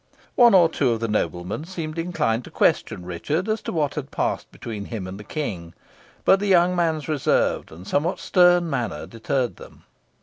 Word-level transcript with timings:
One 0.33 0.55
or 0.55 0.67
two 0.67 0.89
of 0.93 0.99
the 0.99 1.07
noblemen 1.07 1.63
seemed 1.65 1.99
inclined 1.99 2.43
to 2.45 2.49
question 2.49 3.05
Richard 3.05 3.47
as 3.47 3.61
to 3.61 3.71
what 3.71 3.93
had 3.93 4.09
passed 4.09 4.51
between 4.51 4.85
him 4.85 5.05
and 5.05 5.19
the 5.19 5.23
King; 5.23 5.75
but 6.25 6.39
the 6.39 6.47
young 6.47 6.75
man's 6.75 7.07
reserved 7.07 7.71
and 7.71 7.85
somewhat 7.87 8.17
stern 8.17 8.67
manner 8.67 9.05
deterred 9.05 9.57
them. 9.57 9.83